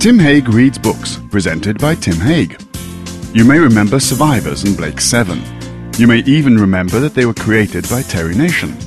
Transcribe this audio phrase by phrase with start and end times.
[0.00, 2.62] Tim Hague Reads Books, presented by Tim Hague.
[3.34, 5.42] You may remember Survivors and Blake 7.
[5.98, 8.78] You may even remember that they were created by Terry Nation.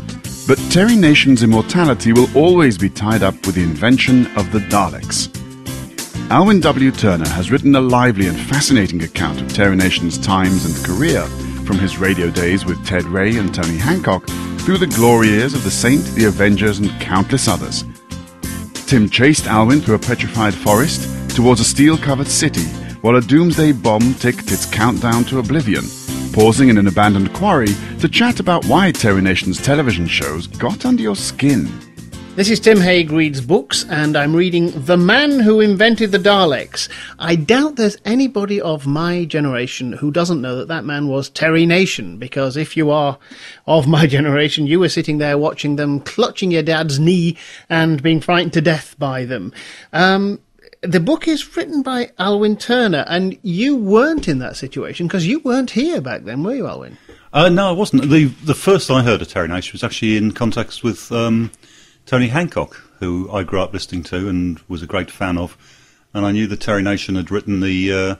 [0.47, 5.27] But Terry Nation's immortality will always be tied up with the invention of the Daleks.
[6.31, 6.91] Alwyn W.
[6.91, 11.23] Turner has written a lively and fascinating account of Terry Nation's times and career,
[11.65, 14.25] from his radio days with Ted Ray and Tony Hancock
[14.59, 17.83] through the glory years of The Saint, The Avengers, and countless others.
[18.91, 22.65] Tim chased Alwyn through a petrified forest towards a steel covered city
[22.99, 25.85] while a doomsday bomb ticked its countdown to oblivion,
[26.33, 31.01] pausing in an abandoned quarry to chat about why Terry Nation's television shows got under
[31.01, 31.69] your skin.
[32.33, 36.87] This is Tim Hague Reads Books, and I'm reading The Man Who Invented the Daleks.
[37.19, 41.65] I doubt there's anybody of my generation who doesn't know that that man was Terry
[41.65, 43.19] Nation, because if you are
[43.67, 47.37] of my generation, you were sitting there watching them, clutching your dad's knee,
[47.69, 49.51] and being frightened to death by them.
[49.91, 50.39] Um,
[50.79, 55.39] the book is written by Alwyn Turner, and you weren't in that situation because you
[55.41, 56.97] weren't here back then, were you, Alwyn?
[57.33, 58.09] Uh, no, I wasn't.
[58.09, 61.51] The the first I heard of Terry Nation was actually in context with um,
[62.05, 65.57] Tony Hancock, who I grew up listening to and was a great fan of,
[66.13, 68.15] and I knew that Terry Nation had written the uh,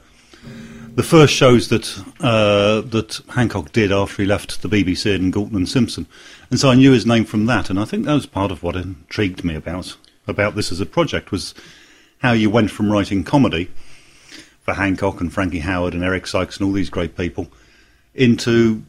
[0.96, 5.56] the first shows that uh, that Hancock did after he left the BBC and Galton
[5.56, 6.08] and Simpson,
[6.50, 8.64] and so I knew his name from that, and I think that was part of
[8.64, 11.54] what intrigued me about about this as a project was
[12.20, 13.70] how you went from writing comedy
[14.62, 17.48] for Hancock and Frankie Howerd and Eric Sykes and all these great people
[18.14, 18.84] into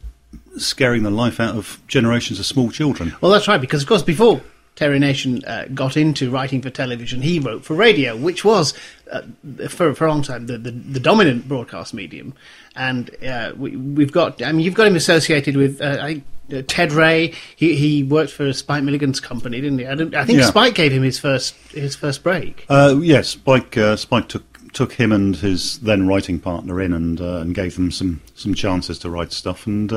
[0.57, 3.15] scaring the life out of generations of small children.
[3.21, 4.41] Well, that's right, because of course before
[4.75, 8.73] Terry Nation uh, got into writing for television, he wrote for radio, which was
[9.11, 9.21] uh,
[9.69, 12.33] for, for a long time the, the, the dominant broadcast medium.
[12.75, 16.63] And uh, we, have got, I mean, you've got him associated with uh, I, uh,
[16.67, 17.33] Ted Ray.
[17.55, 19.85] He he worked for Spike Milligan's company, didn't he?
[19.85, 20.47] I, I think yeah.
[20.47, 22.65] Spike gave him his first his first break.
[22.67, 27.53] Uh, yes, Spike Spike took took him and his then writing partner in and and
[27.53, 29.93] gave them some some chances to write stuff and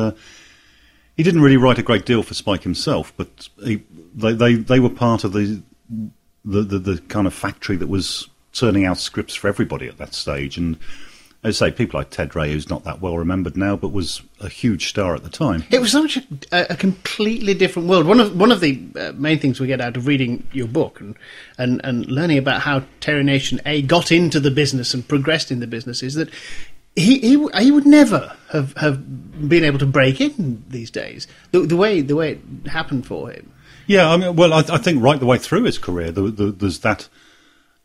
[1.16, 3.82] he didn't really write a great deal for Spike himself, but he,
[4.14, 5.62] they, they they were part of the,
[6.44, 10.14] the, the the kind of factory that was turning out scripts for everybody at that
[10.14, 10.56] stage.
[10.56, 10.78] And
[11.42, 14.22] as I say, people like Ted Ray, who's not that well remembered now, but was
[14.40, 15.64] a huge star at the time.
[15.70, 16.18] It was such
[16.50, 18.06] a, a completely different world.
[18.06, 21.00] One of one of the uh, main things we get out of reading your book
[21.00, 21.16] and,
[21.56, 25.60] and and learning about how Terry Nation a got into the business and progressed in
[25.60, 26.30] the business is that
[26.96, 31.28] he, he he would never have, have been able to break in these days.
[31.52, 33.52] The, the way the way it happened for him.
[33.86, 36.46] Yeah, I mean, well, I, I think right the way through his career, the, the,
[36.50, 37.08] there's that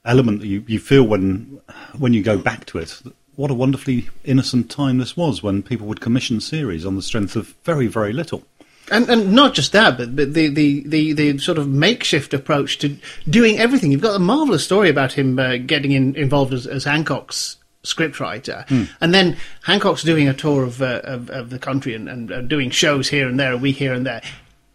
[0.04, 1.60] element that you, you feel when
[1.98, 3.02] when you go back to it.
[3.36, 7.36] What a wonderfully innocent time this was when people would commission series on the strength
[7.36, 8.44] of very very little.
[8.90, 12.78] And, and not just that, but, but the, the, the, the, sort of makeshift approach
[12.80, 12.98] to
[13.30, 13.92] doing everything.
[13.92, 18.68] You've got a marvelous story about him uh, getting in, involved as, as Hancock's scriptwriter.
[18.68, 18.90] Mm.
[19.00, 22.42] And then Hancock's doing a tour of, uh, of, of, the country and, and uh,
[22.42, 24.22] doing shows here and there, a week here and there.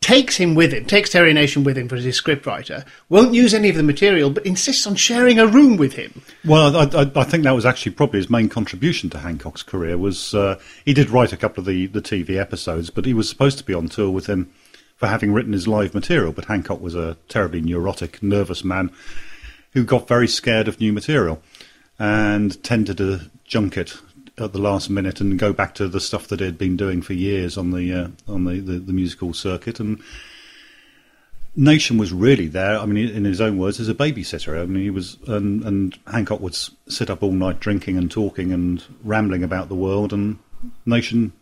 [0.00, 3.71] Takes him with him, takes Terry Nation with him for his scriptwriter, won't use any
[3.71, 6.22] of the material, but insists on sharing a room with him.
[6.44, 9.99] Well, I, I, I think that was actually probably his main contribution to Hancock's career.
[9.99, 13.28] Was uh, he did write a couple of the, the TV episodes, but he was
[13.28, 14.53] supposed to be on tour with him
[14.97, 16.33] for having written his live material.
[16.33, 18.93] But Hancock was a terribly neurotic, nervous man
[19.73, 21.43] who got very scared of new material
[21.98, 23.94] and tended to junk it
[24.38, 27.14] at the last minute and go back to the stuff that he'd been doing for
[27.14, 29.80] years on the uh, on the, the, the, musical circuit.
[29.80, 30.02] And
[31.54, 32.78] Nation was really there.
[32.78, 34.60] I mean, in his own words, as a babysitter.
[34.60, 38.52] I mean, he was, and, and Hancock would sit up all night drinking and talking
[38.52, 40.38] and rambling about the world, and
[40.84, 41.32] Nation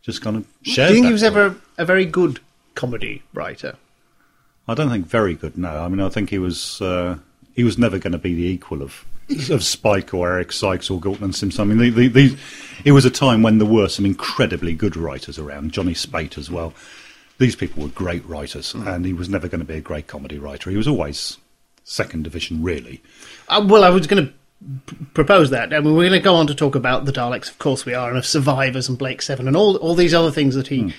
[0.00, 0.88] just kind of shared.
[0.88, 2.40] Do you think he was ever a very good
[2.74, 3.76] comedy writer?
[4.66, 5.58] I don't think very good.
[5.58, 6.80] No, I mean, I think he was.
[6.80, 7.18] Uh,
[7.54, 9.04] he was never going to be the equal of
[9.50, 11.62] of Spike or Eric Sykes or Galton and Simpson.
[11.62, 12.38] I mean, the, the, the,
[12.84, 15.72] it was a time when there were some incredibly good writers around.
[15.72, 16.72] Johnny Speight as well.
[17.38, 18.86] These people were great writers, mm.
[18.86, 20.70] and he was never going to be a great comedy writer.
[20.70, 21.38] He was always
[21.84, 23.02] second division, really.
[23.48, 24.32] Uh, well, I was going to
[25.14, 25.72] propose that.
[25.72, 27.94] I mean, we're going to go on to talk about the Daleks, of course we
[27.94, 30.82] are, and of Survivors and Blake Seven and all all these other things that he
[30.82, 30.94] mm.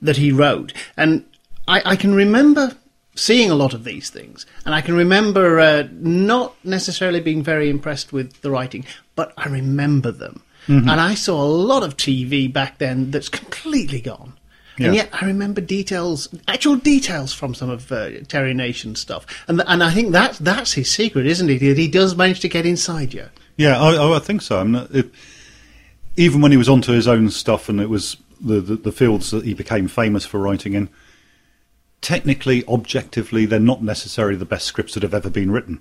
[0.00, 0.72] that he wrote.
[0.96, 1.24] And
[1.66, 2.76] I, I can remember
[3.20, 4.46] seeing a lot of these things.
[4.64, 8.84] And I can remember uh, not necessarily being very impressed with the writing,
[9.14, 10.42] but I remember them.
[10.66, 10.88] Mm-hmm.
[10.88, 14.34] And I saw a lot of TV back then that's completely gone.
[14.78, 14.86] Yeah.
[14.86, 19.26] And yet I remember details, actual details from some of uh, Terry Nation stuff.
[19.46, 21.58] And and I think that that's his secret, isn't it?
[21.58, 23.26] That he does manage to get inside you.
[23.56, 24.58] Yeah, I, I think so.
[24.58, 25.10] I mean, it,
[26.16, 29.30] even when he was onto his own stuff and it was the, the, the fields
[29.32, 30.88] that he became famous for writing in,
[32.00, 35.80] technically, objectively, they're not necessarily the best scripts that have ever been written.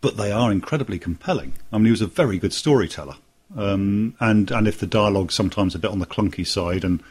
[0.00, 1.52] but they are incredibly compelling.
[1.72, 3.16] I mean, he was a very good storyteller,
[3.56, 7.02] um, and and if the dialogue's sometimes a bit on the clunky side, and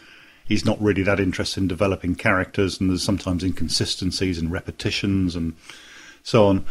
[0.45, 5.53] he's not really that interested in developing characters, and there's sometimes inconsistencies and repetitions and
[6.23, 6.65] so on,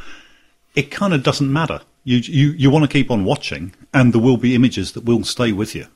[0.75, 1.81] it kind of doesn't matter.
[2.05, 5.25] You you you want to keep on watching, and there will be images that will
[5.25, 5.87] stay with you.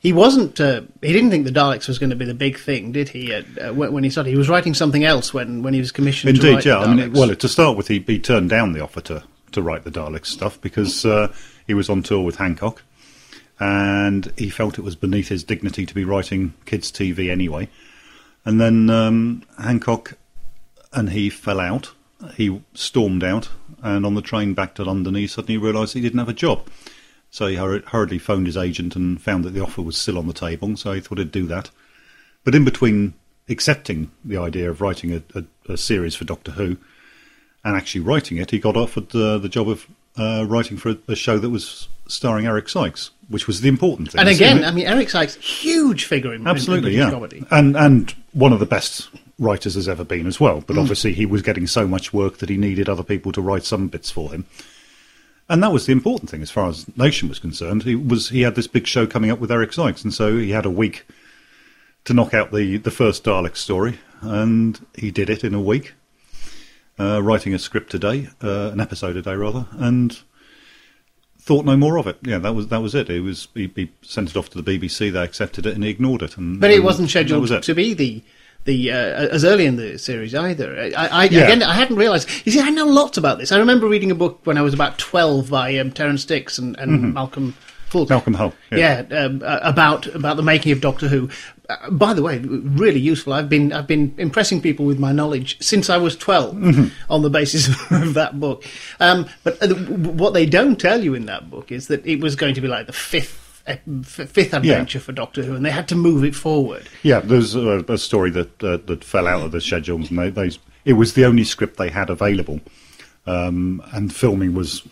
[0.00, 0.60] He wasn't.
[0.60, 3.32] Uh, he didn't think the Daleks was going to be the big thing, did he?
[3.32, 6.34] Uh, uh, when he started, he was writing something else when, when he was commissioned.
[6.34, 6.78] to Indeed, write yeah.
[6.78, 9.22] I mean, well, to start with, he, he turned down the offer to,
[9.52, 11.32] to write the Daleks stuff because uh,
[11.66, 12.82] he was on tour with Hancock,
[13.60, 17.68] and he felt it was beneath his dignity to be writing kids' TV anyway.
[18.44, 20.18] And then um, Hancock
[20.92, 21.92] and he fell out.
[22.34, 23.48] He stormed out,
[23.82, 26.68] and on the train back to London, he suddenly realised he didn't have a job.
[27.32, 30.34] So he hurriedly phoned his agent and found that the offer was still on the
[30.34, 30.76] table.
[30.76, 31.70] So he thought he'd do that.
[32.44, 33.14] But in between
[33.48, 36.76] accepting the idea of writing a, a, a series for Doctor Who
[37.64, 39.86] and actually writing it, he got offered uh, the job of
[40.18, 44.12] uh, writing for a, a show that was starring Eric Sykes, which was the important
[44.12, 44.20] thing.
[44.20, 47.46] and again, I mean, Eric Sykes, huge figure in, in absolutely, British yeah, comedy.
[47.50, 49.08] and and one of the best
[49.38, 50.60] writers has ever been as well.
[50.60, 50.66] Mm.
[50.66, 53.64] But obviously, he was getting so much work that he needed other people to write
[53.64, 54.44] some bits for him.
[55.52, 57.82] And that was the important thing as far as Nation was concerned.
[57.82, 60.52] He was he had this big show coming up with Eric Sykes, and so he
[60.52, 61.04] had a week
[62.06, 65.92] to knock out the, the first Dalek story, and he did it in a week,
[66.98, 70.22] uh, writing a script a day, uh, an episode a day rather, and
[71.38, 72.16] thought no more of it.
[72.22, 73.10] Yeah, that was that was it.
[73.10, 75.12] It was he, he sent it off to the BBC.
[75.12, 76.38] They accepted it, and he ignored it.
[76.38, 77.62] And But it and wasn't scheduled was it.
[77.64, 78.22] to be the
[78.64, 80.78] the uh, as early in the series either.
[80.96, 81.42] I, I Yeah.
[81.44, 82.28] again, I hadn't realised.
[82.44, 83.52] You see, I know lots about this.
[83.52, 86.78] I remember reading a book when I was about twelve by um, Terrance Dicks and,
[86.78, 87.52] and Malcolm.
[87.52, 88.08] Mm-hmm.
[88.08, 89.18] Malcolm Hulke, Yeah, yeah.
[89.26, 91.28] um, about about the making of Doctor Who.
[91.68, 93.34] Uh, by the way, really useful.
[93.34, 97.12] I've been I've been impressing people with my knowledge since I was 12 Mm-hmm.
[97.12, 98.64] on the basis of that book.
[98.98, 102.34] Um, but uh, what they don't tell you in that book is that it was
[102.34, 103.41] going to be like the fifth
[104.04, 106.88] fifth adventure for Doctor Who, and they had to move it forward.
[107.02, 110.30] Yeah, there's a, a story that uh, that fell out of the schedules, and they,
[110.30, 110.50] they
[110.84, 112.60] it was the only script they had available,
[113.26, 114.82] um, and filming was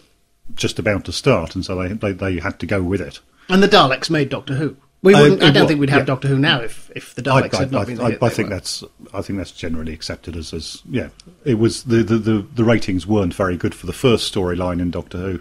[0.55, 3.21] just about to start, and so they they, they had to go with it.
[3.49, 4.77] And the Daleks made Doctor Who.
[5.03, 6.05] We Uh, wouldn't, I don't think we'd have yeah.
[6.05, 8.29] Doctor Who now if, if the Daleks I, had not I, been the I, I
[8.29, 8.55] think were.
[8.57, 8.85] that's
[9.15, 11.09] I think that's generally accepted as, as yeah.
[11.43, 14.91] It was the, the, the, the ratings weren't very good for the first storyline in
[14.91, 15.41] Doctor Who.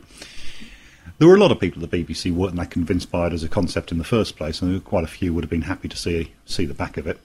[1.20, 3.44] There were a lot of people at the BBC weren't that convinced by it as
[3.44, 5.98] a concept in the first place, and quite a few would have been happy to
[5.98, 7.20] see see the back of it.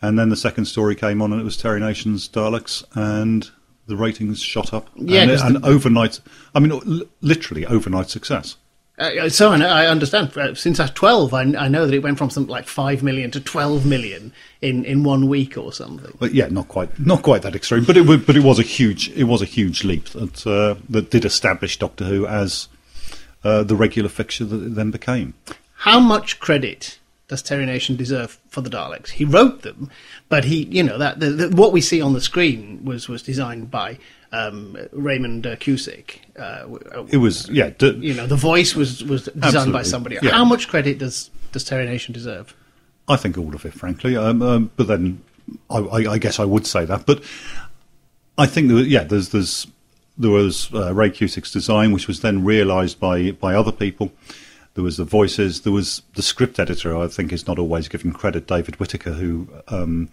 [0.00, 3.48] And then the second story came on, and it was Terry Nation's Daleks, and
[3.86, 4.88] the ratings shot up.
[4.96, 6.20] Yeah, and, and the- overnight.
[6.54, 8.56] I mean, literally overnight success.
[8.98, 10.36] Uh, so I, understand.
[10.36, 13.02] Uh, Since I was 12, I, I know that it went from something like 5
[13.02, 16.14] million to 12 million in, in one week or something.
[16.20, 17.84] But yeah, not quite, not quite that extreme.
[17.84, 21.10] But it, but it was a huge, it was a huge leap that uh, that
[21.10, 22.68] did establish Doctor Who as
[23.44, 25.34] uh, the regular fixture that it then became.
[25.74, 26.98] How much credit
[27.28, 29.08] does Terry Nation deserve for the Daleks?
[29.10, 29.90] He wrote them,
[30.28, 33.22] but he, you know, that the, the, what we see on the screen was, was
[33.22, 33.98] designed by
[34.32, 36.18] um, Raymond uh, Cusick.
[36.38, 36.66] Uh,
[36.98, 40.18] uh, It was, yeah, d- you know, the voice was, was designed by somebody.
[40.22, 40.30] yeah.
[40.30, 42.54] How much credit does, does Terry Nation deserve?
[43.08, 44.16] I think all of it, frankly.
[44.16, 45.22] Um, um, but then,
[45.68, 47.04] I, I, I guess I would say that.
[47.04, 47.24] But
[48.38, 49.66] I think, there, yeah, there's, there's,
[50.22, 54.12] there was uh, Ray Cusick's design, which was then realised by by other people.
[54.74, 55.60] There was the voices.
[55.62, 56.96] There was the script editor.
[56.96, 60.08] I think is not always given credit, David Whitaker, who um,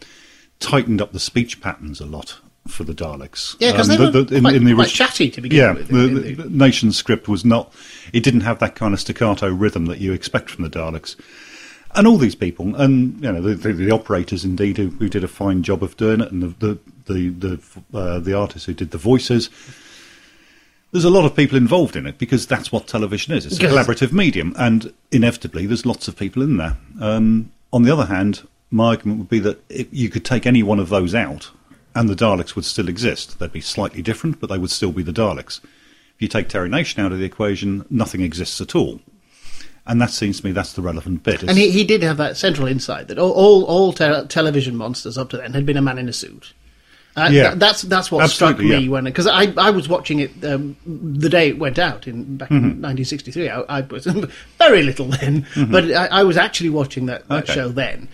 [0.59, 3.55] tightened up the speech patterns a lot for the Daleks.
[3.59, 5.57] Yeah, because Um, they were the- the- in- quite, in the quite chatty to begin
[5.57, 5.87] yeah, with.
[5.87, 7.73] the, in- in the, the- the nation script was not.
[8.11, 11.15] It didn't have that kind of staccato rhythm that you expect from the Daleks.
[11.95, 15.23] And all these people, and you know, the, the, the operators indeed, who, who did
[15.23, 18.73] a fine job of doing it, and the the the the, uh, the artists who
[18.75, 19.49] did the voices.
[20.91, 23.45] There's a lot of people involved in it because that's what television is.
[23.45, 23.71] It's a Yes.
[23.73, 26.77] collaborative medium, and inevitably, there's lots of people in there.
[26.99, 28.41] Um, on the other hand,
[28.71, 31.51] my argument would be that if you could take any one of those out,
[31.95, 33.37] and the Daleks would still exist.
[33.39, 35.59] They'd be slightly different, but they would still be the Daleks.
[36.15, 38.99] If you take Terry Nation out of the equation, nothing exists at all.
[39.87, 41.41] And that seems to me that's the relevant bit.
[41.41, 45.17] And he, he did have that central insight that all all, all te- television monsters
[45.17, 46.53] up to then had been a man in a suit.
[47.17, 47.47] Uh, Yeah.
[47.49, 48.91] th- that's that's what Absolutely, struck me yeah.
[48.91, 52.49] when because I, I was watching it um, the day it went out in back
[52.49, 52.55] Mm-hmm.
[52.57, 53.49] in 1963.
[53.49, 54.05] I, I was
[54.57, 57.53] very little then, but I, I was actually watching that, that Okay.
[57.53, 58.07] show then,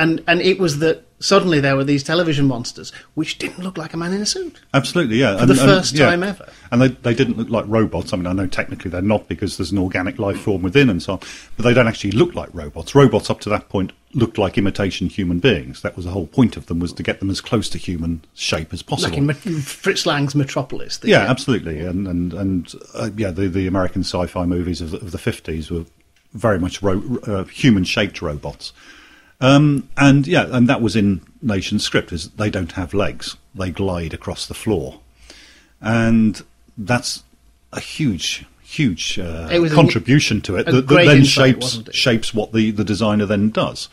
[0.00, 3.92] and and it was that suddenly there were these television monsters which didn't look like
[3.92, 4.58] a man in a suit.
[4.72, 5.36] Absolutely, yeah.
[5.38, 6.48] For the first time ever.
[6.72, 8.12] And they, they didn't look like robots.
[8.12, 11.02] I mean, I know technically they're not because there's an organic life form within and
[11.02, 11.20] so on,
[11.56, 12.94] but they don't actually look like robots.
[12.94, 15.82] Robots up to that point looked like imitation human beings.
[15.82, 18.24] That was the whole point of them was to get them as close to human
[18.34, 19.24] shape as possible.
[19.26, 21.00] Like in Fritz Lang's Metropolis.
[21.04, 25.10] Yeah, absolutely, and and and uh, yeah, the the American sci-fi movies of the, of
[25.10, 25.84] the fifties were
[26.32, 28.72] very much ro- uh, human-shaped robots,
[29.40, 32.12] um, and yeah, and that was in Nation's script.
[32.12, 35.00] Is they don't have legs; they glide across the floor,
[35.80, 36.42] and
[36.76, 37.24] that's
[37.72, 38.46] a huge.
[38.62, 42.52] Huge uh, It was a- contribution to it that, that then insight, shapes shapes what
[42.52, 43.88] the, the designer then does.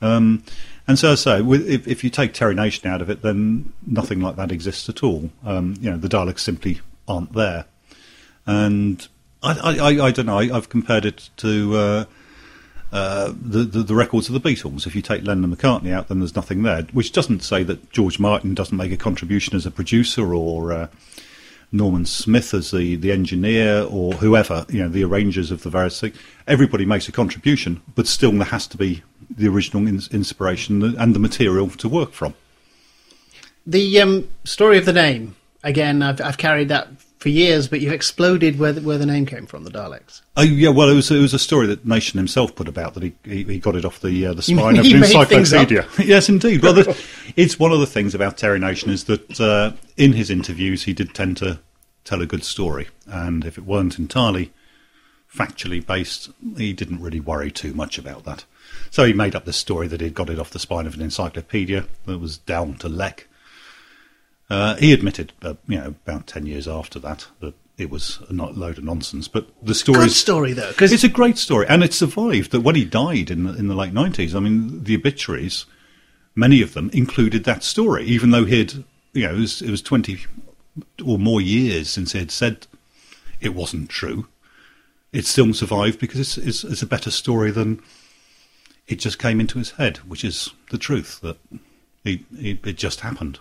[0.00, 0.44] Um,
[0.86, 3.72] and so I say, with, if, if you take Terry Nation out of it, then
[3.84, 5.30] nothing like that exists at all.
[5.44, 7.64] Um, you know, the Daleks simply aren't there.
[8.46, 9.06] And
[9.42, 10.38] I, I, I, I don't know.
[10.38, 12.04] I, I've compared it to uh,
[12.92, 14.86] uh, the, the the records of the Beatles.
[14.86, 16.82] If you take Lennon and McCartney out, then there's nothing there.
[16.92, 20.72] Which doesn't say that George Martin doesn't make a contribution as a producer or.
[20.72, 20.88] Uh,
[21.70, 26.00] Norman Smith as the, the engineer or whoever, you know, the arrangers of the various
[26.00, 26.16] things.
[26.46, 31.14] Everybody makes a contribution, but still there has to be the original ins- inspiration and
[31.14, 32.34] the material to work from.
[33.66, 37.92] The um, story of the name, again, I've, I've carried that for years, but you've
[37.92, 40.22] exploded where the, where the name came from, the Daleks.
[40.36, 43.02] Oh yeah, well, it was it was a story that Nation himself put about that
[43.02, 45.52] he he, he got it off the uh, the spine of he the made things
[45.52, 45.70] up?
[45.70, 45.86] encyclopedia.
[46.04, 46.62] yes, indeed.
[46.62, 47.04] Well, the,
[47.36, 50.92] it's one of the things about Terry Nation is that uh, in his interviews he
[50.92, 51.58] did tend to
[52.04, 54.52] tell a good story, and if it weren't entirely
[55.32, 58.44] factually based, he didn't really worry too much about that.
[58.90, 61.02] So he made up this story that he'd got it off the spine of an
[61.02, 63.28] encyclopedia that was Dal to Lek.
[64.50, 68.32] Uh, he admitted, uh, you know, about ten years after that, that it was a
[68.32, 69.28] not load of nonsense.
[69.28, 72.50] But the story Good story, though, because it's a great story, and it survived.
[72.52, 75.66] That when he died in the, in the late nineties, I mean, the obituaries,
[76.34, 79.82] many of them included that story, even though he'd, you know, it was, it was
[79.82, 80.20] twenty
[81.04, 82.66] or more years since he had said
[83.40, 84.28] it wasn't true.
[85.12, 87.82] It still survived because it's, it's, it's a better story than
[88.86, 91.36] it just came into his head, which is the truth that
[92.04, 93.38] he, he, it just happened.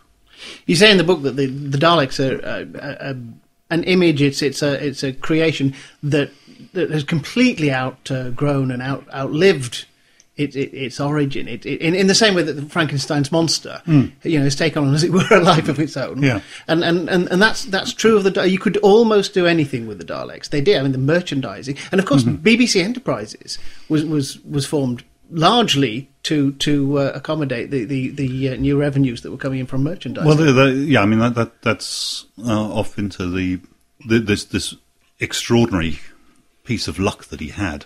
[0.65, 3.13] You say in the book that the, the Daleks are uh, uh,
[3.70, 4.22] an image.
[4.22, 6.32] It's it's a it's a creation that
[6.74, 9.86] that has completely outgrown and out outlived
[10.38, 11.48] it, it, its origin.
[11.48, 13.82] It, in, in the same way that the Frankenstein's monster,
[14.24, 16.22] you know, has taken on, as it were, a life of its own.
[16.22, 16.41] Yeah.
[16.67, 18.48] And, and, and, and that's that's true of the.
[18.48, 20.50] You could almost do anything with the Daleks.
[20.50, 20.77] They did.
[20.77, 23.58] I mean, the merchandising, and of course, BBC Enterprises
[23.89, 29.22] was was was formed largely to to uh, accommodate the the, the uh, new revenues
[29.22, 30.27] that were coming in from merchandising.
[30.27, 33.62] Well, yeah, I mean that, that that's uh, off into the,
[34.05, 34.75] the this this
[35.19, 36.00] extraordinary
[36.65, 37.86] piece of luck that he had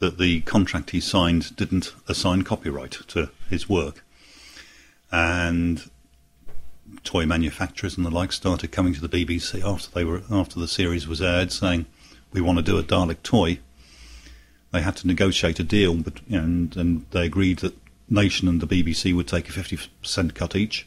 [0.00, 4.04] that the contract he signed didn't assign copyright to his work,
[5.10, 5.90] and
[7.04, 10.68] toy manufacturers and the like started coming to the BBC after they were after the
[10.68, 11.86] series was aired, saying
[12.32, 13.60] we want to do a Dalek toy.
[14.72, 17.74] They had to negotiate a deal, but you know, and, and they agreed that
[18.08, 20.86] Nation and the BBC would take a fifty percent cut each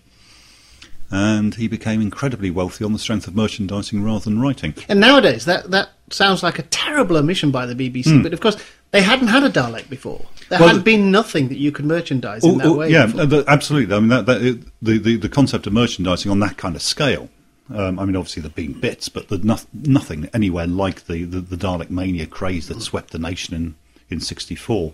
[1.12, 4.74] and he became incredibly wealthy on the strength of merchandising rather than writing.
[4.90, 8.58] And nowadays, that, that sounds like a terrible omission by the BBC, but of course,
[8.92, 10.26] they hadn't had a Dalek before.
[10.50, 10.60] There.
[10.60, 12.90] Well, had been nothing that you could merchandise in Oh, that oh, way.
[12.90, 13.40] yeah, before.
[13.40, 13.96] uh, absolutely.
[13.96, 16.82] I mean, that, that, it, the, the the concept of merchandising on that kind of
[16.82, 17.30] scale.
[17.74, 21.42] Um, I mean, obviously there've been bits, but the, no, nothing anywhere like the, the,
[21.42, 23.76] the Dalek mania craze that swept the nation in
[24.10, 24.94] in '64.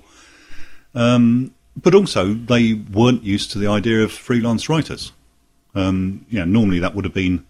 [0.95, 5.11] Um, but also, they weren't used to the idea of freelance writers.
[5.73, 7.45] Um, you know, normally that would have been,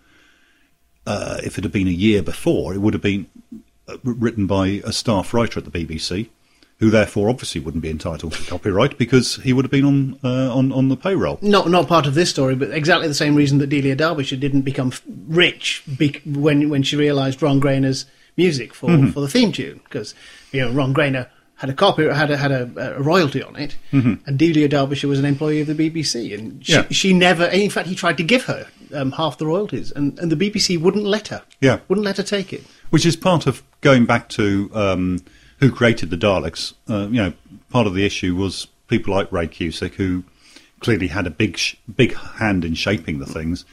[1.08, 3.28] uh, if it had been a year before, it would have been
[3.88, 6.30] uh, written by a staff writer at the BBC,
[6.82, 10.54] who therefore obviously wouldn't be entitled to copyright because he would have been on uh,
[10.54, 11.40] on on the payroll.
[11.42, 14.64] not not part of this story, but exactly the same reason that Delia Derbyshire didn't
[14.64, 14.92] become
[15.28, 18.06] rich bec- when when she realised Ron Grainer's
[18.38, 19.12] music for, Mm-hmm.
[19.12, 20.14] for the theme tune, because
[20.52, 23.76] you know Ron Grainer had a copy had a, had a, a royalty on it,
[23.92, 26.82] and Delia Derbyshire was an employee of the BBC, and she, Mm-hmm.
[26.82, 26.88] Yeah.
[26.90, 27.46] she never.
[27.46, 30.82] In fact, he tried to give her um, half the royalties, and, and the BBC
[30.82, 31.44] wouldn't let her.
[31.60, 31.80] Yeah.
[31.88, 32.64] wouldn't let her take it.
[32.90, 35.20] which is part of going back to um,
[35.62, 36.74] who created the Daleks.
[36.90, 37.34] Uh, you know,
[37.70, 40.24] part of the issue was people like Ray Cusick, who
[40.82, 43.64] clearly had a big, sh- big hand in shaping the things.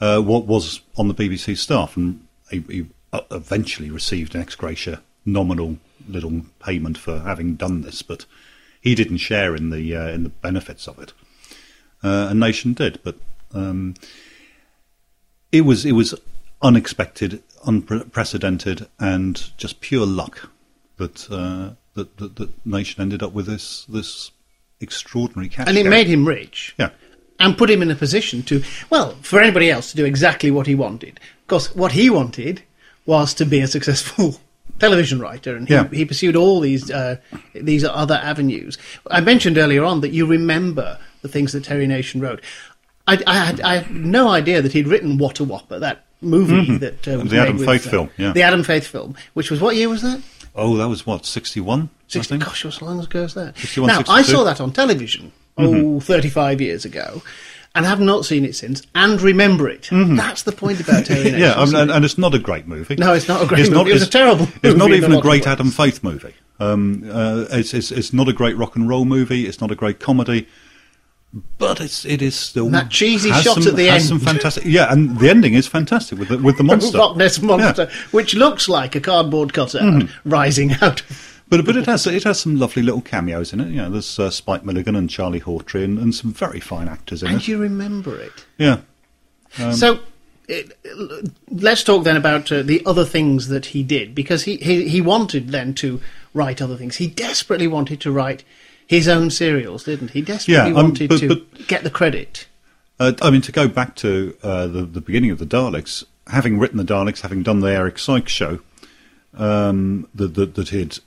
[0.00, 4.56] Uh, what was on the BBC staff, and he, he uh, eventually received an ex
[4.56, 8.24] gratia nominal little payment for having done this, but
[8.80, 11.12] he didn't share in the uh, in the benefits of it.
[12.02, 13.16] Uh, a nation did, but
[13.52, 13.94] um,
[15.52, 16.14] it was it was
[16.60, 20.50] unexpected, unprecedented, and just pure luck
[20.96, 24.30] that uh, that, that that nation ended up with this this
[24.80, 25.66] extraordinary cash.
[25.68, 26.74] And it made him rich.
[26.78, 26.90] yeah.
[27.38, 30.66] and put him in a position to, well, for anybody else to do exactly what
[30.66, 31.18] he wanted.
[31.42, 32.62] Of course, what he wanted
[33.06, 34.36] was to be a successful
[34.78, 35.88] television writer, and he, Yeah.
[35.88, 37.16] he pursued all these uh,
[37.54, 38.78] these other avenues.
[39.10, 42.40] I mentioned earlier on that you remember the things that Terry Nation wrote.
[43.06, 46.78] I, I, had, I had no idea that he'd written What a Whopper, that movie
[46.78, 47.28] that uh, was Mm-hmm.
[47.28, 48.32] The Adam Faith uh, film, yeah.
[48.32, 50.22] the Adam Faith film, which was what year was that?
[50.54, 51.90] Oh, that was what sixty one.
[52.08, 53.56] 60, gosh, as long ago as that.
[53.58, 55.96] 61, now, I saw that on television, Mm-hmm.
[55.96, 57.22] oh, 35 years ago,
[57.74, 59.88] and have not seen it since, and remember it.
[59.90, 61.38] That's the point about Mm-hmm.
[61.38, 62.94] yeah, I mean, and, and it's not a great movie.
[62.96, 63.90] No, it's not a great It's movie.
[63.90, 65.46] It was a terrible It's not movie a even a great.
[65.46, 66.34] Adam Faith movie.
[66.60, 69.46] Um, uh, it's, it's it's not a great rock and roll movie.
[69.48, 70.46] It's not a great comedy.
[71.58, 74.20] But it's it is still That cheesy shot some, at the has end.
[74.20, 76.96] Some fantastic, yeah, and the ending is fantastic with the, with the monster.
[76.96, 80.28] Loch Ness monster, which looks like a cardboard cutout Mm-hmm.
[80.28, 81.02] rising out.
[81.48, 83.68] But but it has it has some lovely little cameos in it.
[83.68, 87.22] You know, there's uh, Spike Milligan and Charlie Hawtrey and, and some very fine actors
[87.22, 87.48] in And it.
[87.48, 88.46] you remember it.
[88.56, 88.80] Yeah,
[89.72, 90.00] so
[90.48, 90.76] it,
[91.50, 95.00] let's talk then about uh, the other things that he did because he, he he
[95.00, 96.00] wanted then to
[96.32, 96.96] write other things.
[96.96, 98.44] He desperately wanted to write
[98.86, 100.20] his own serials, didn't he?
[100.22, 102.46] Desperately Yeah, um, wanted but- to but- get the credit.
[103.00, 106.58] Uh, I mean, to go back to uh, the, the beginning of the Daleks, having
[106.60, 108.60] written the Daleks, having done the Eric Sykes show
[109.36, 110.98] um, that, that, that he'd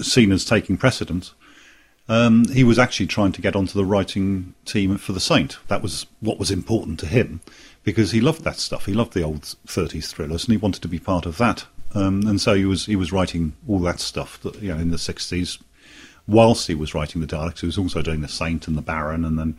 [0.00, 1.34] seen as taking precedence,
[2.08, 5.58] um, he was actually trying to get onto the writing team for The Saint.
[5.68, 7.40] That was what was important to him
[7.84, 8.86] because he loved that stuff.
[8.86, 11.66] He loved the old 30s thrillers and he wanted to be part of that.
[11.94, 14.90] Um, and so he was he was writing all that stuff that, you know, in
[14.90, 15.58] the 60s.
[16.28, 19.24] Whilst he was writing the Daleks, he was also doing The Saint and The Baron
[19.24, 19.56] and then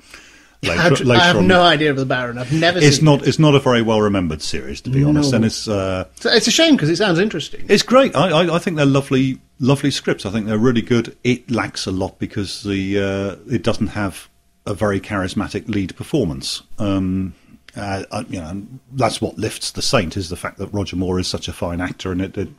[0.61, 2.37] later, I later I have on no idea of the Baron.
[2.37, 3.05] I've never it's seen.
[3.05, 3.27] not.
[3.27, 5.37] It's not a very well remembered series, to be honest, No.
[5.37, 7.65] and it's uh, It's a shame because it sounds interesting.
[7.67, 8.15] it's great.
[8.15, 10.25] I, I, I think they're lovely, lovely scripts.
[10.25, 11.17] I think they're really good.
[11.23, 14.29] It lacks a lot because the uh, it doesn't have
[14.65, 16.61] a very charismatic lead performance.
[16.77, 17.33] Um,
[17.75, 21.27] uh, you know, that's what lifts the Saint is the fact that Roger Moore is
[21.27, 22.49] such a fine actor, and it, it,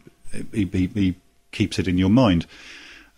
[0.52, 1.14] it he, he
[1.52, 2.46] keeps it in your mind,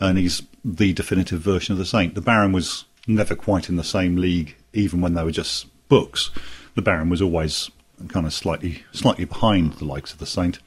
[0.02, 2.14] and he's the definitive version of the Saint.
[2.14, 6.30] The Baron was never quite in the same league, even when they were just books.
[6.74, 7.70] The Baron was always
[8.08, 10.58] kind of slightly, slightly behind the likes of the Saint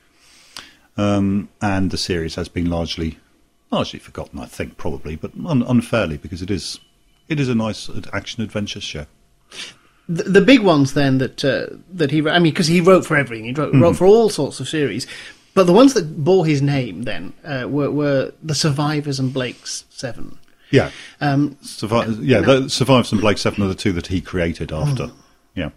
[0.97, 3.17] um, and the series has been largely
[3.71, 6.79] largely forgotten, I think, probably, but un- unfairly because it is
[7.27, 9.05] it is a nice action adventure show.
[10.07, 13.05] the, the big ones then that uh, that he wrote, I mean because he wrote
[13.05, 13.81] for everything he wrote, Mm-hmm.
[13.81, 15.07] wrote for all sorts of series
[15.55, 19.85] but the ones that bore his name then uh, were, were the Survivors and Blake's
[19.89, 20.37] Seven
[20.69, 20.91] Yeah,
[21.21, 25.09] um, Survi- yeah, the Survives and Blake Seven are the two that he created after.
[25.55, 25.69] Yeah,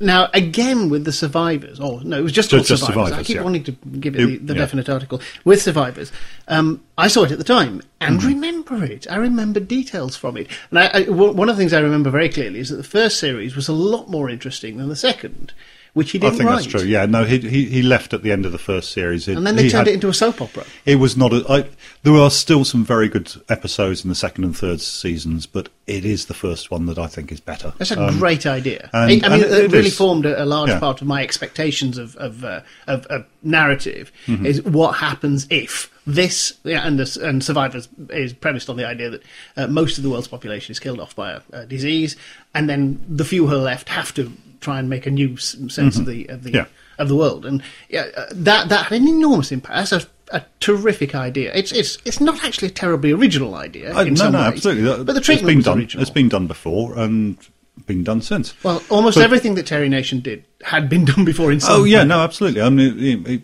[0.00, 3.12] now again with the Survivors oh no it was just, Just- just Survivors.
[3.12, 3.42] I keep yeah.
[3.42, 4.58] wanting to give it, the, the yeah.
[4.60, 6.10] definite article with Survivors
[6.48, 8.28] um, I saw it at the time and Mm-hmm.
[8.28, 11.80] remember it I remember details from it and I, I, one of the things I
[11.80, 14.96] remember very clearly is that the first series was a lot more interesting than the
[14.96, 15.52] second
[15.94, 16.82] which he didn't I think write that's true.
[16.82, 19.26] Yeah, no, he he, he left at the end of the first series.
[19.28, 21.32] It, and then they he turned had- it into a soap opera It was not.
[21.32, 21.68] A, I,
[22.02, 26.04] there are still some very good episodes in the second and third seasons, but it
[26.04, 27.72] is the first one that I think is better.
[27.78, 28.88] That's a Um, great idea.
[28.92, 29.96] and- I, I mean, it, it really is.
[29.96, 30.78] formed a, a large Yeah.
[30.80, 34.12] part of my expectations of of, uh, of, of narrative.
[34.26, 34.46] Mm-hmm.
[34.46, 39.10] Is what happens if this yeah, and the, and Survivors is premised on the idea
[39.10, 39.22] that
[39.56, 42.16] uh, most of the world's population is killed off by a, a disease,
[42.54, 45.96] and then the few who are left have to try and make a new sense
[45.98, 46.56] of the of the Mm-hmm.
[46.56, 46.66] Yeah.
[46.98, 49.90] of the world, and yeah, uh, that that had an enormous impact.
[49.90, 51.52] That's a, a terrific idea.
[51.54, 53.98] It's it's it's not actually a terribly original idea.
[54.00, 54.84] In no, no, absolutely.
[54.84, 55.78] That- But the it's treatment been was done.
[55.78, 56.02] original.
[56.02, 57.38] It's been done before and
[57.86, 58.52] been done since.
[58.62, 61.84] Well, almost But- everything that Terry Nation did had been done before in some Oh
[61.84, 62.08] yeah, way.
[62.08, 62.60] no, absolutely.
[62.62, 63.42] I mean, it, it,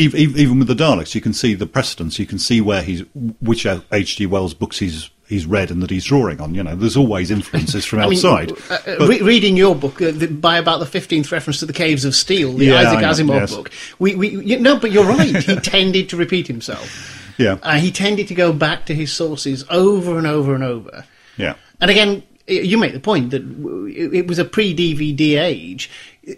[0.00, 2.18] ev- ev- even with the Daleks, you can see the precedence.
[2.18, 3.02] You can see where he's
[3.40, 4.26] which H.G.
[4.26, 6.54] Wells books he's he's read and that he's drawing on.
[6.54, 8.52] You know, there's always influences from I mean, outside.
[8.70, 11.72] uh, uh, re- reading your book uh, the, by about the fifteenth reference to the
[11.72, 13.54] Caves of Steel, the Yeah, Isaac Asimov yes.
[13.54, 15.36] book, we, we you, no, but you're right.
[15.36, 17.32] he tended to repeat himself.
[17.38, 21.04] yeah, Uh, he tended to go back to his sources over and over and over.
[21.36, 21.54] yeah.
[21.80, 25.90] And again, you make the point that it it was a pre-DVD age.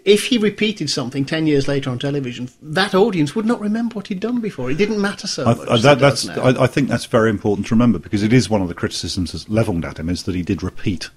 [0.05, 4.07] If he repeated something ten years later on television, that audience would not remember what
[4.07, 4.71] he'd done before.
[4.71, 5.69] It didn't matter so I, much.
[5.69, 6.29] I, that, that's.
[6.29, 9.33] I, I think that's very important to remember because it is one of the criticisms
[9.33, 11.09] that's levelled at him is that he did repeat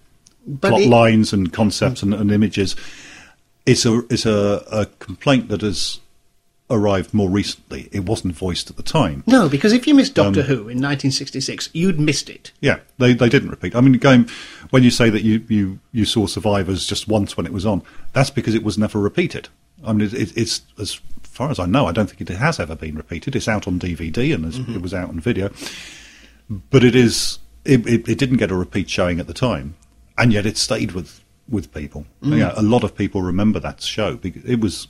[0.47, 2.05] But plot lines and concepts mm.
[2.05, 2.75] and, and images.
[3.65, 6.01] It's a it's a, a complaint that has
[6.71, 7.89] arrived more recently.
[7.93, 9.23] It wasn't voiced at the time.
[9.27, 12.53] No, because if you missed Um, Doctor Who in 1966, you'd missed it.
[12.61, 13.77] Yeah, they they didn't repeat.
[13.77, 14.29] I mean, going
[14.71, 17.83] when you say that you, you, you saw Survivors just once when it was on,
[18.13, 19.49] that's because it was never repeated.
[19.85, 22.59] I mean, it, it, it's as far as I know, I don't think it has
[22.59, 23.37] ever been repeated.
[23.37, 25.51] It's out on DVD and it's, it was out on video,
[26.71, 29.75] but it is it, it, it didn't get a repeat showing at the time,
[30.17, 32.07] and yet it stayed with with people.
[32.23, 34.89] Yeah, a lot of people remember that show because it was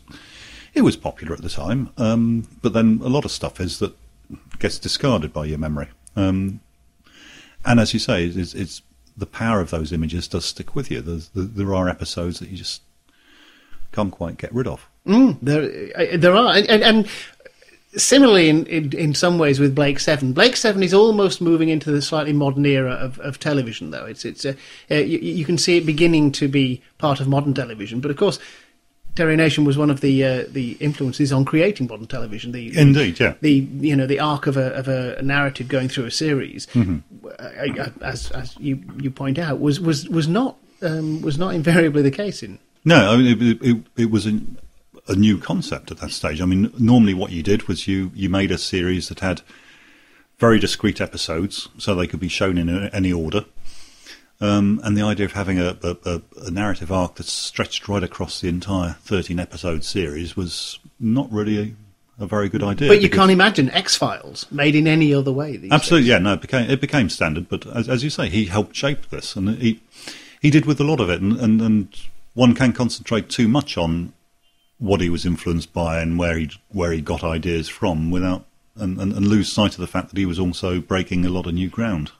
[0.74, 1.90] it was popular at the time.
[1.96, 3.94] Um, but then a lot of stuff is that
[4.58, 5.88] gets discarded by your memory.
[6.16, 6.60] Um,
[7.64, 8.82] and as you say, it's, it's
[9.16, 11.00] the power of those images does stick with you.
[11.00, 12.82] There's, there are episodes that you just
[13.92, 14.88] can't quite get rid of.
[15.06, 17.08] Mm, there, there are, and, and
[17.96, 21.92] similarly, in, in, in some ways, with Blake Seven, Blake Seven is almost moving into
[21.92, 23.90] the slightly modern era of, of television.
[23.90, 24.54] Though it's it's uh,
[24.90, 28.16] uh, you, you can see it beginning to be part of modern television, but of
[28.16, 28.38] course.
[29.14, 32.52] Terry Nation was one of the uh, the influences on creating modern television.
[32.52, 33.34] The, Indeed, yeah.
[33.40, 37.26] The you know the arc of a of a narrative going through a series, Mm-hmm.
[37.26, 42.02] uh, as as you you point out, was was was not um, was not invariably
[42.02, 44.40] the case in No, I mean it, it, it was a,
[45.08, 46.40] a new concept at that stage.
[46.40, 49.42] I mean, normally what you did was you you made a series that had
[50.38, 53.44] very discrete episodes, so they could be shown in any order.
[54.40, 58.40] Um, and the idea of having a, a, a, narrative arc that stretched right across
[58.40, 61.76] the entire 13 episode series was not really
[62.18, 62.88] a, a very good idea.
[62.88, 65.56] But you can't imagine X Files made in any other way.
[65.56, 66.10] These Absolutely, days.
[66.10, 66.18] yeah.
[66.18, 67.48] No, it became it became standard.
[67.48, 69.80] But as, as you say, he helped shape this, and he
[70.42, 71.20] he did with a lot of it.
[71.20, 72.00] And, and and
[72.34, 74.12] one can concentrate too much on
[74.78, 78.44] what he was influenced by and where he where he got ideas from, without
[78.76, 81.46] and, and, and lose sight of the fact that he was also breaking a lot
[81.46, 82.10] of new ground.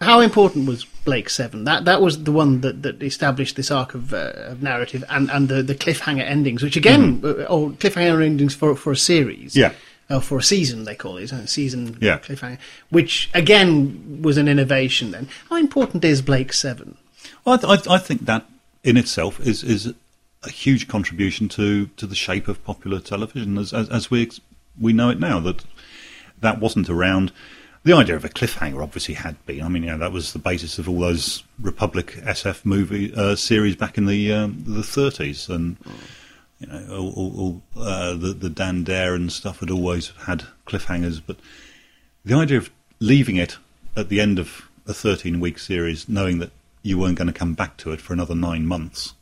[0.00, 1.64] How important was Blake Seven?
[1.64, 5.30] That that was the one that, that established this arc of, uh, of narrative and,
[5.30, 9.54] and the, the cliffhanger endings, which again, uh, or cliffhanger endings for for a series,
[9.54, 9.72] Mm-hmm.
[10.12, 10.16] Yeah.
[10.18, 12.18] or for a season they call it, a season Yeah.
[12.18, 12.58] cliffhanger,
[12.90, 15.12] which again was an innovation.
[15.12, 16.98] Then, how important is Blake Seven?
[17.44, 18.44] Well, I, th- I, I think that
[18.84, 19.94] in itself is is
[20.42, 24.40] a huge contribution to, to the shape of popular television as, as as we ex-
[24.78, 25.40] we know it now.
[25.40, 25.64] That
[26.42, 27.32] that wasn't around.
[27.86, 29.62] The idea of a cliffhanger obviously had been.
[29.62, 33.36] I mean, you know, that was the basis of all those Republic SF movie uh,
[33.36, 35.76] series back in the um, the 30s, and
[36.58, 40.48] you know, all, all, all, uh, the the Dan Dare and stuff had always had
[40.66, 41.22] cliffhangers.
[41.24, 41.36] But
[42.24, 43.56] the idea of leaving it
[43.96, 46.50] at the end of a 13 week series, knowing that
[46.82, 49.14] you weren't going to come back to it for another nine months.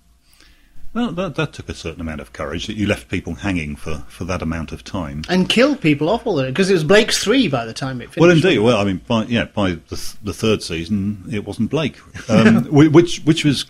[0.95, 4.05] Well, that, that took a certain amount of courage that you left people hanging for,
[4.09, 5.23] for that amount of time.
[5.29, 8.01] And killed people off all of it because it was Blake's three by the time
[8.01, 8.21] it finished.
[8.21, 8.61] Well, indeed.
[8.61, 11.97] Well, I mean, by yeah, by the, th- the third season, it wasn't Blake,
[12.31, 13.67] um, which which was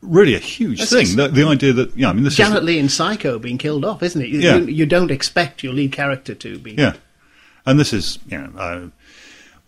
[0.00, 1.16] really a huge That's thing.
[1.16, 3.84] The, the idea that yeah, I mean, this Janet is Leigh in Psycho being killed
[3.84, 4.28] off, isn't it?
[4.28, 4.56] You, Yeah.
[4.58, 6.72] you, you don't expect your lead character to be.
[6.74, 6.94] yeah,
[7.66, 8.92] and this is you know.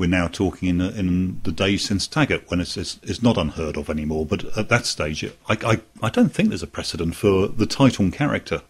[0.02, 3.76] We're now talking in, in the days since Taggart, when it's, it's, it's not unheard
[3.76, 4.26] of anymore.
[4.26, 8.10] But at that stage, I, I, I don't think there's a precedent for the title
[8.10, 8.62] character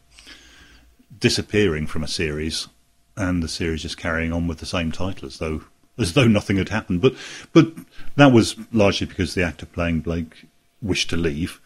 [1.19, 2.69] disappearing from a series
[3.17, 5.65] and the series just carrying on with the same title as though
[5.97, 7.01] as though nothing had happened.
[7.01, 7.15] But
[7.55, 7.73] but
[8.17, 10.45] that was largely because the actor playing Blake
[10.83, 11.63] wished to leave.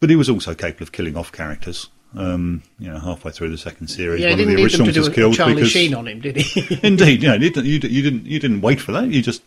[0.00, 1.90] But he was also capable of killing off characters.
[2.14, 4.68] Um, you know, halfway through the second series, Yeah, he one of the need them
[4.68, 6.78] to originals was a killed Charlie because Sheen on him, did he?
[6.86, 7.34] Indeed, yeah.
[7.34, 9.08] You didn't, you, you didn't you didn't wait for that.
[9.08, 9.42] You just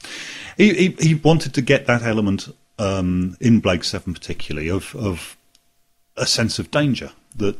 [0.57, 2.47] he he, he wanted to get that element
[2.79, 5.37] um, in Blake Seven particularly of of
[6.17, 7.57] a sense of danger that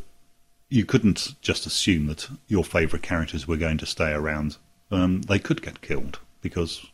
[0.69, 4.57] you couldn't just assume that your favourite characters were going to stay around.
[4.91, 6.85] Um, they could get killed because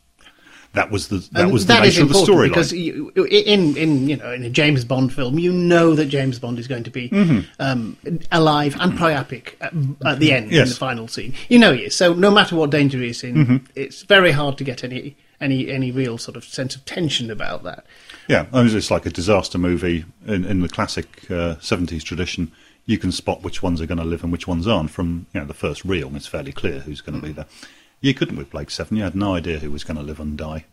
[0.74, 2.48] that was the that And was the that nature of the storyline.
[2.48, 6.38] because you, in in you know in a James Bond film, you know that James
[6.38, 7.10] Bond is going to be
[7.58, 7.96] um,
[8.30, 9.72] alive and priapic at,
[10.06, 10.68] at the end in Mm-hmm.
[10.68, 11.34] The final scene.
[11.48, 11.96] You know he is.
[11.96, 13.56] So no matter what danger he is in, Mm-hmm.
[13.74, 17.62] it's very hard to get any any any real sort of sense of tension about
[17.64, 17.84] that.
[18.28, 22.52] Yeah, I mean, it's like a disaster movie in, in the classic uh, 70s tradition.
[22.86, 25.40] You can spot which ones are going to live and which ones aren't from you
[25.40, 26.14] know the first reel.
[26.16, 27.46] It's fairly clear who's going to be there.
[28.02, 28.98] You couldn't with Blake Seven.
[28.98, 30.66] You had no idea who was going to live and die.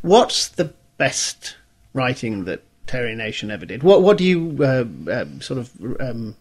[0.00, 1.56] What's the best
[1.92, 3.82] writing that Terry Nation ever did?
[3.82, 6.34] What what do you uh, uh, sort of um,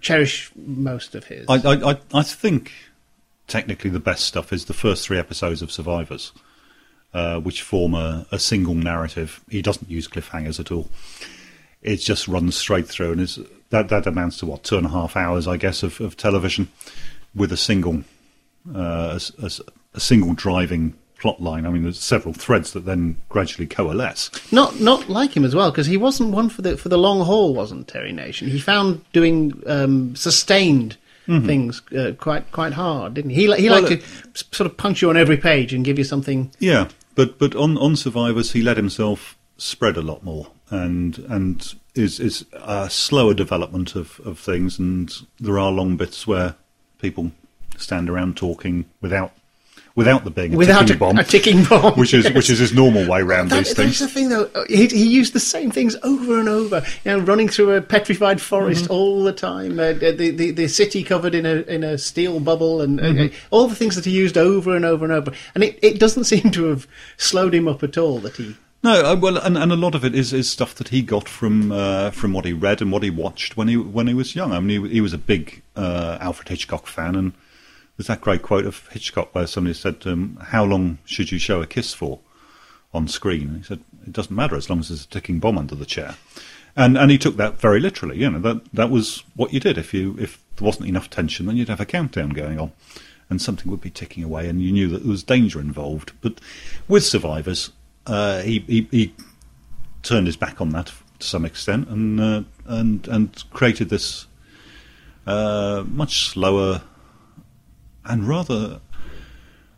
[0.00, 1.46] cherish most of his?
[1.48, 2.72] I, I, I, I think
[3.46, 6.32] technically the best stuff is the first three episodes of Survivors,
[7.14, 9.40] uh, which form a, a single narrative.
[9.48, 10.88] He doesn't use cliffhangers at all.
[11.80, 13.38] It just runs straight through, and is
[13.70, 16.68] that that amounts to what two and a half hours, I guess, of, of television
[17.36, 18.02] with a single
[18.74, 19.50] uh, a,
[19.94, 21.66] a single driving plot line.
[21.66, 24.30] I mean, there's several threads that then gradually coalesce.
[24.52, 27.20] Not not like him as well because he wasn't one for the for the long
[27.24, 28.48] haul, wasn't Terry Nation?
[28.48, 33.46] He found doing um, sustained things uh, quite quite hard, didn't he?
[33.46, 36.04] He, he Well, liked to sort of punch you on every page and give you
[36.04, 36.52] something.
[36.60, 41.74] Yeah, but but on on Survivors, he let himself spread a lot more, and and
[41.96, 46.54] is is a slower development of of things, and there are long bits where
[47.00, 47.32] people
[47.78, 49.32] stand around talking without
[49.94, 52.34] without there being a Without ticking a, bomb, a ticking bomb, which is yes.
[52.34, 53.98] which is his normal way around That- these that's things.
[54.00, 54.50] the thing, though.
[54.68, 56.82] He, he used the same things over and over.
[57.04, 58.92] You know, running through a petrified forest Mm-hmm.
[58.92, 59.78] all the time.
[59.80, 63.34] Uh, the, the the city covered in a in a steel bubble, and uh, Mm-hmm.
[63.50, 65.32] all the things that he used over and over and over.
[65.54, 66.86] And it, it doesn't seem to have
[67.16, 68.18] slowed him up at all.
[68.18, 70.88] That he No, uh, well, and, and a lot of it is, is stuff that
[70.88, 74.08] he got from uh, from what he read and what he watched when he when
[74.08, 74.52] he was young.
[74.52, 77.32] I mean, he, he was a big uh, Alfred Hitchcock fan, and
[77.96, 81.38] there's that great quote of Hitchcock where somebody said, to him, "How long should you
[81.38, 82.20] show a kiss for
[82.92, 85.58] on screen?" And he said, "It doesn't matter as long as there's a ticking bomb
[85.58, 86.16] under the chair."
[86.76, 88.18] And and he took that very literally.
[88.18, 89.78] You know, that that was what you did.
[89.78, 92.72] If you if there wasn't enough tension, then you'd have a countdown going on,
[93.30, 96.12] and something would be ticking away, and you knew that there was danger involved.
[96.20, 96.40] But
[96.86, 97.70] with survivors,
[98.06, 99.14] uh, he, he he
[100.02, 104.26] turned his back on that to some extent, and uh, and and created this
[105.26, 106.82] uh, much slower
[108.08, 108.80] and rather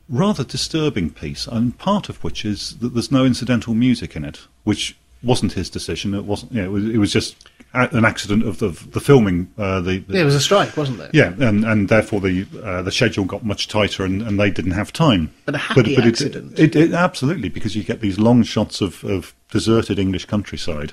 [0.08, 4.46] rather disturbing piece, and part of which is that there's no incidental music in it,
[4.64, 6.14] which wasn't his decision.
[6.14, 6.52] It wasn't.
[6.52, 9.52] You know, it, was, it was just an accident of the the filming.
[9.58, 11.10] Uh, the, the there was a strike, wasn't there?
[11.12, 14.72] yeah, and, and therefore the uh, the schedule got much tighter, and, and they didn't
[14.72, 15.32] have time.
[15.44, 16.58] But a happy it- accident.
[16.58, 20.92] It, it, absolutely because you get these long shots of, of deserted English countryside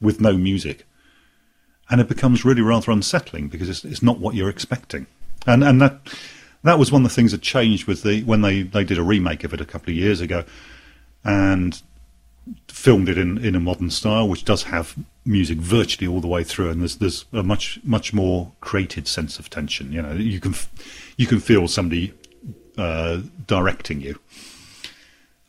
[0.00, 0.86] with no music,
[1.90, 5.06] and it becomes really rather unsettling because it's, it's not what you're expecting,
[5.46, 6.00] and and that
[6.64, 9.02] that was one of the things that changed with the when they, they did a
[9.02, 10.44] remake of it a couple of years ago,
[11.24, 11.80] and
[12.68, 16.42] filmed it in, in a modern style, which does have music virtually all the way
[16.42, 19.92] through, and there's there's a much much more created sense of tension.
[19.92, 20.54] You know, you can
[21.16, 22.12] you can feel somebody
[22.76, 24.18] uh, directing you.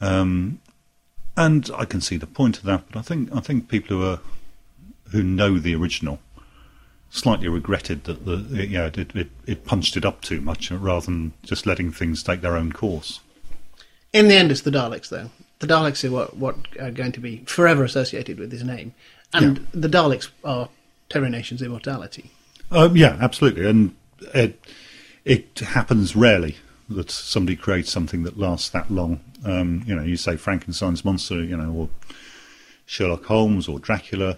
[0.01, 0.59] Um,
[1.35, 4.05] and I can see the point of that, but I think I think people who
[4.05, 4.19] are
[5.11, 6.19] who know the original
[7.09, 11.05] slightly regretted that the you know it, it, it punched it up too much rather
[11.05, 13.19] than just letting things take their own course.
[14.13, 15.29] In the end, it's the Daleks, though.
[15.59, 18.93] The Daleks are what, what are going to be forever associated with his name.
[19.33, 20.69] And the Daleks are
[21.09, 22.31] Terry Nation's immortality.
[22.71, 23.95] Uh, yeah, absolutely, and
[24.33, 24.59] it
[25.25, 26.57] it happens rarely
[26.89, 29.19] that somebody creates something that lasts that long.
[29.45, 31.89] Um, you know, you say Frankenstein's monster, you know, or
[32.85, 34.37] Sherlock Holmes or Dracula.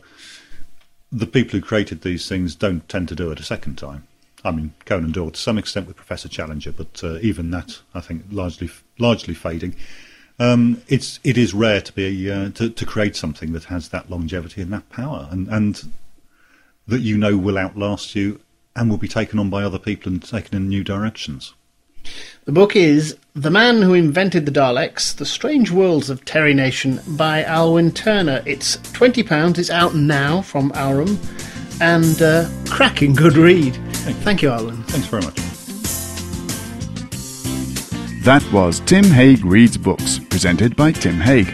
[1.12, 4.08] The people who created these things don't tend to do it a second time.
[4.44, 8.00] I mean, Conan Doyle to some extent with Professor Challenger, but uh, even that, I
[8.00, 9.76] think, largely largely fading.
[10.40, 14.10] Um, it's it is rare to be uh, to, to create something that has that
[14.10, 15.92] longevity and that power, and and
[16.88, 18.40] that you know will outlast you
[18.76, 21.54] and will be taken on by other people and taken in new directions.
[22.46, 27.00] The book is The Man Who Invented the Daleks The Strange Worlds of Terry Nation
[27.10, 28.42] by Alwyn Turner.
[28.46, 29.58] It's £20.
[29.58, 31.20] It's out now from Aurum
[31.80, 33.76] and uh, cracking good read.
[34.24, 34.84] Thank you, Alwyn.
[34.84, 35.36] Thanks very much.
[38.24, 41.54] That was Tim Hague Reads Books, presented by Tim Hague.